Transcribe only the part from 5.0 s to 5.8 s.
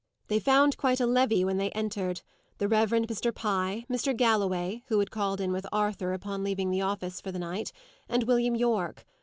called in with